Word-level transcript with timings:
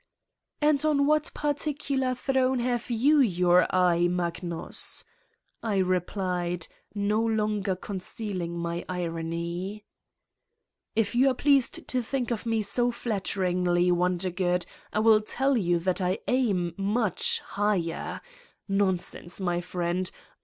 ''And 0.63 0.83
on 0.83 1.05
what 1.05 1.29
particular 1.35 2.15
throne 2.15 2.57
have 2.57 2.89
you 2.89 3.19
your 3.19 3.67
eye, 3.69 4.07
Magnus?" 4.07 5.05
I 5.61 5.77
replied, 5.77 6.67
no 6.95 7.21
longer 7.23 7.75
concealing 7.75 8.57
my 8.57 8.83
irony. 8.89 9.85
"If 10.95 11.13
you 11.13 11.29
are 11.29 11.35
pleased 11.35 11.87
to 11.87 12.01
think 12.01 12.31
of 12.31 12.47
me 12.47 12.63
so 12.63 12.89
flatter 12.89 13.41
ingly, 13.41 13.91
Wondergood, 13.91 14.65
I 14.91 14.97
will 14.97 15.21
tell 15.21 15.55
you 15.55 15.77
that 15.77 16.01
I 16.01 16.17
aim 16.27 16.73
much 16.77 17.41
higher. 17.41 18.21
Nonsense, 18.67 19.39
my 19.39 19.61
friend! 19.61 20.09